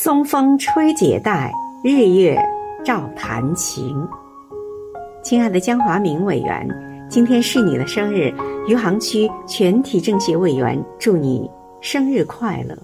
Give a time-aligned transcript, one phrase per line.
[0.00, 2.40] 松风吹解带，日月
[2.84, 3.96] 照弹琴。
[5.24, 6.68] 亲爱的江华明委员，
[7.10, 8.32] 今天是你的生日，
[8.68, 11.50] 余杭区全体政协委员祝你
[11.80, 12.78] 生日快乐。